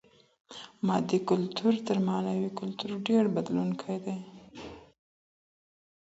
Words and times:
مادي 0.87 1.19
کلتور 1.29 1.73
تر 1.87 1.97
معنوي 2.07 2.49
کلتور 2.59 2.91
ډېر 3.07 3.23
بدلېدونکی 3.35 3.97
دی. 4.05 4.17